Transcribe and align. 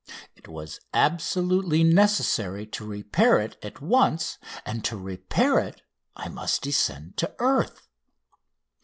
It 0.35 0.47
was 0.47 0.79
absolutely 0.95 1.83
necessary 1.83 2.65
to 2.65 2.87
repair 2.87 3.37
it 3.37 3.55
at 3.63 3.81
once, 3.81 4.39
and 4.65 4.83
to 4.83 4.97
repair 4.97 5.59
it 5.59 5.83
I 6.15 6.27
must 6.27 6.63
descend 6.63 7.17
to 7.17 7.35
earth. 7.37 7.87